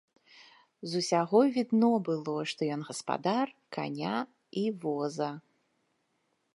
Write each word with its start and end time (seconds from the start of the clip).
З 0.93 1.01
усяго 1.03 1.39
відно 1.57 1.91
было, 2.09 2.35
што 2.53 2.61
ён 2.77 2.81
гаспадар 2.89 3.47
каня 3.77 4.17
і 4.65 4.67
воза. 4.87 5.31